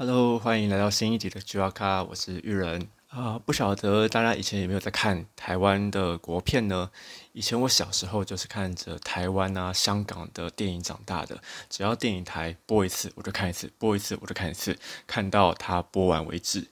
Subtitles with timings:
[0.00, 3.36] Hello，欢迎来到新一集的 j u 卡，我是玉人啊。
[3.36, 6.88] 不晓得大家以前有没有在看台湾的国片呢？
[7.32, 11.42] 以前我小时候就是看着台湾啊、香港的电影长大的。
[11.68, 16.68] 只要电影台播一次，我就看一次；播一次，我就看一次，看到它播完为止。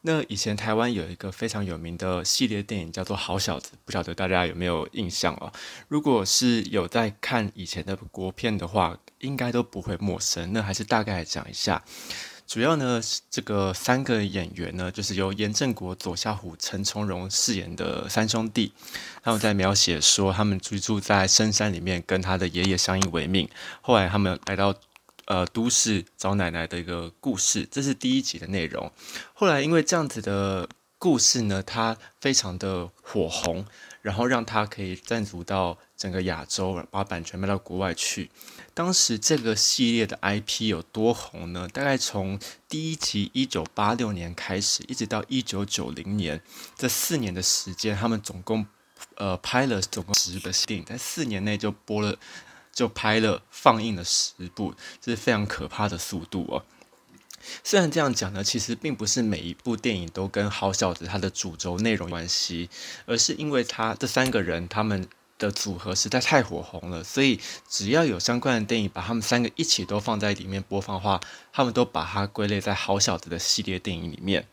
[0.00, 5.52] 那以前台湾有一个非常有名的系列电影叫做《好小子》，不晓得大家有没有印象啊？
[5.86, 10.52] 如果是有在看以前的国片的话，应该都不会陌生。
[10.52, 11.84] 那还是大概讲一下。
[12.46, 18.72] 主要呢，这个三个演员呢，就是由严正国、左夏虎、陈从容饰演的三兄弟。
[19.22, 23.48] 他们在描写说，他们居住在深山里面，跟他的爷爷相依为命。
[23.80, 24.74] 后来他们来到
[25.24, 28.92] 呃都市找奶奶的一个故事，这是第一集的内容。
[29.32, 33.64] 后来因为这样子的故事呢，它非常的火红。
[34.04, 38.30] 然后让他可以赞助到整个亚洲，把版权卖到国外去。
[38.74, 41.66] 当时这个系列的 IP 有多红呢？
[41.72, 42.38] 大概从
[42.68, 46.42] 第一集一九八六年开始，一直到一九九零年
[46.76, 48.66] 这四年的时间，他们总共
[49.14, 52.18] 呃拍了总共十个电影，在四年内就播了
[52.70, 56.62] 就拍了放映了十部，这是非常可怕的速度哦。
[57.62, 62.68] 虽然这样讲呢，其实并不是每一部电影都跟《好小子》它的主轴内容关系，
[63.06, 65.08] 而是因为他这三个人他们
[65.38, 71.20] 的组合实在太火红了，所以只要有相关的电影把他们三个一起都放在里面播放的话，
[71.52, 74.46] 他们都把它归类在《好小子》的系列电影里面。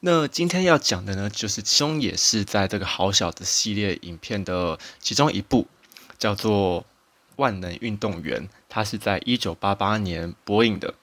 [0.00, 5.66] 那今天要讲的呢，就是其中也是在这个《好小子》系列影片的其中一部，
[6.18, 6.82] 叫做
[7.36, 10.94] 《万能运动员》，它是在一九八八年播映的。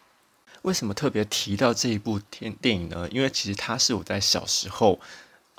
[0.62, 3.10] 为什么特别提到这一部电电影呢？
[3.12, 5.00] 因为其实它是我在小时候，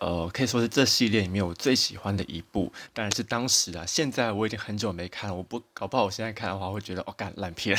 [0.02, 2.72] 呃，可以说是这系列里面我最喜欢的一部。
[2.92, 7.78] 当然是当时啊，现在我已经很久没看了，我不搞不好我现在看的话会觉得哦，干烂片。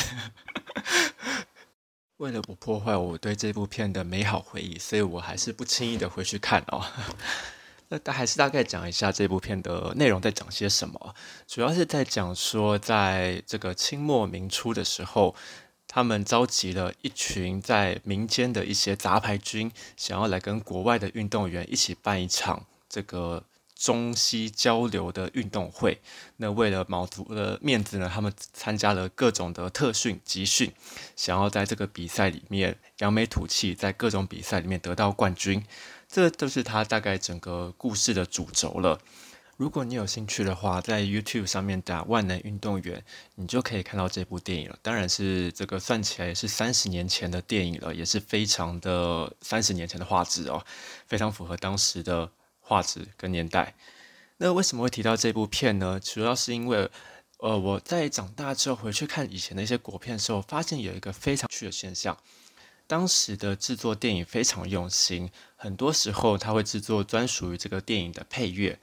[2.17, 6.85] 为了不破坏我对这部片的美好回忆，所以我还是不轻易的回去看哦。
[7.89, 11.13] 那大还是大概讲一下这部片的内容在讲些什么，
[11.45, 15.35] 主要是在讲说，在这个清末明初的时候。
[15.93, 23.43] 他们召集了一群在民间的一些杂牌军，想要来跟国外的运动员一起办一场这个
[23.75, 26.01] 中西交流的运动会。
[26.37, 30.71] 那为了卯足了面子呢，他们参加了各种的特训集训，
[31.15, 35.63] 想要在这个比赛里面扬眉吐气，在各种比赛里面得到冠军。
[36.09, 38.99] 这都是他大概整个故事的主轴了。
[39.63, 43.01] 如果你有兴趣的话，在 YouTube 上面打“万能运动员”，
[43.35, 44.77] 你就可以看到这部电影了。
[44.81, 50.61] 当然是这个算起来也是三十年前的电影了，也是非常的三十年前的画质哦，
[51.07, 52.29] 非常符合当时的
[52.59, 53.73] 画质跟年代。
[54.35, 55.97] 那为什么会提到这部片呢？
[55.97, 56.91] 主要是因为，
[57.37, 62.17] 呃，我在长大之后回去看以前的一些国片的时候，发现有一个非常趣的现象：
[62.85, 68.77] 当时的制作电影非常用心，很多时候他会制作专属于这个电影的配乐。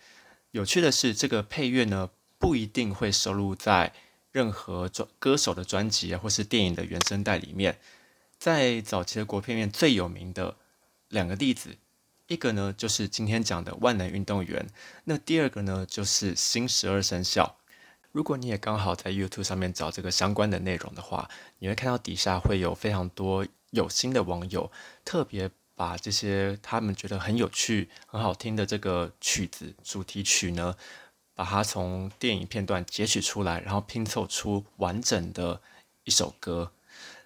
[0.53, 3.93] 有趣的是，这个配乐呢不一定会收录在
[4.33, 7.78] 任何专歌手的专辑啊，或是电影的原声带里面。
[8.37, 10.56] 在早期的国片面最有名的
[11.09, 11.77] 两个例子，
[12.27, 14.66] 一个呢就是今天讲的《万能运动员》，
[15.05, 17.59] 那第二个呢就是《新十二生肖》。
[18.11, 21.31] 如果你也刚好在 YouTube 上面找这个相关的内容的话，
[21.61, 24.72] 你会看到底下会有非常多有心的网友
[25.05, 25.50] 特别。
[25.81, 30.77] 把这些他们觉得很有趣、很好听的这个曲子主题曲呢，
[31.35, 35.63] 把它从电影片段截取出来，然后拼凑出完整的
[36.05, 36.73] 一首歌。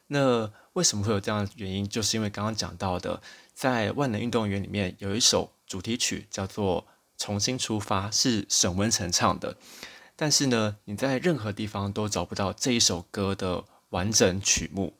[0.07, 1.89] 那为什么会有这样的原因？
[1.89, 3.21] 就是因为刚刚讲到的，
[3.53, 6.83] 在《万能运动员》里面有一首主题曲叫做
[7.19, 9.57] 《重新出发》，是沈文成唱的。
[10.15, 14.95] 但是呢，你在任何地方都找不到这一首歌的完整曲目。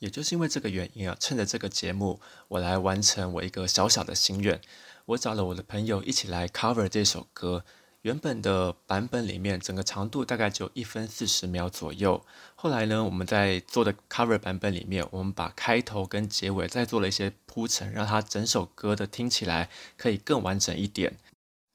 [0.00, 4.60] 也就是因为这个原因啊，趁着这个节目，我来完成我一个小小的心愿。
[5.06, 7.64] 我找了我的朋友一起来 cover 这首歌。
[8.02, 12.24] 原本的版本里面，整个长度大概只有一分四十秒左右。
[12.54, 19.68] 后来呢，我们在做的 cover 版本里面，我们把开头跟结尾再做了一些铺陈，让它整首歌的听起来
[19.98, 21.18] 可以更完整一点。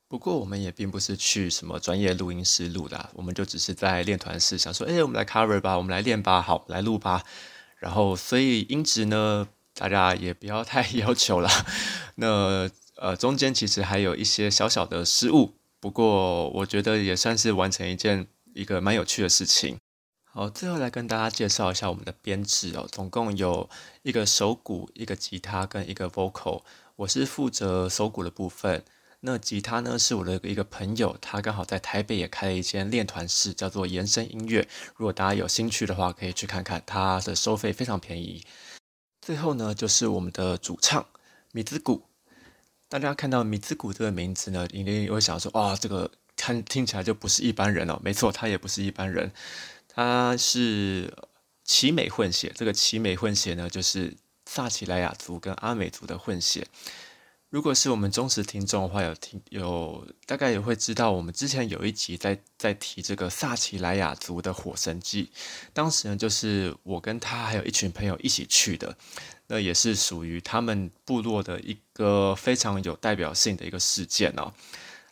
[0.07, 7.24] 不过我们也并不是去什么专业录音室录的，我们就只是在练团室想说，哎，我们来 cover 吧，我们来练吧，好，来录吧。
[7.77, 11.50] 然后，所以音质呢，大家也不要太 要求了。
[12.16, 19.77] 那呃，中间其实还有一些小小的失误，不过我觉得也算是完成一件一个蛮有趣的事情。
[20.24, 23.69] 好，最后来跟大家介绍一下我们的编制哦，总共有
[24.04, 26.63] 一个手鼓、一个吉他跟一个 vocal，
[26.95, 28.83] 我是负责手鼓的部分。
[29.21, 34.67] 那吉他呢，是我的一个朋友，他刚好在台北也开了一间练团室，叫做延伸音乐。
[34.95, 38.44] 如果大家有兴趣的话，可以去看看，他的收费非常便宜。
[39.21, 41.06] 最后呢，就是我们的主唱
[41.51, 42.03] 米兹谷。
[42.88, 48.00] 大家看到米兹谷这个名字呢，一定会想说：哇，这个看听起来就不是一般人哦。
[48.03, 49.31] 没错，他也不是一般人，
[49.88, 51.11] 他是
[51.63, 52.53] 奇美混血。
[52.56, 54.15] 这个奇美混血呢，就是
[54.45, 56.68] 萨奇莱雅族跟阿美族的混血。
[57.56, 65.31] 如果是我们忠实听众的话，有听有大概也会知道，我们之前有一集在在提这个萨奇莱雅族的火神祭，
[65.72, 68.98] 当时呢就是我跟他还有一群朋友一起去的，
[69.48, 74.52] 那也是属于他们部落的一个非常有代表性的一个事件哦。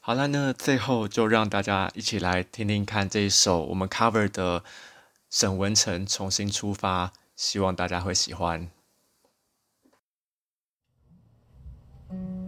[0.02, 4.66] 好了，那最后就让大家一起来听听看这一首我们 cover 的
[5.30, 8.70] 沈文成重新出发，希望大家会喜欢。
[12.14, 12.43] Thank you.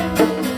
[0.00, 0.49] Thank you.